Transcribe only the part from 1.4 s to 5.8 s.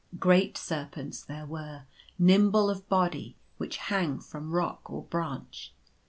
were, nimble of body, which hang from rock or branch.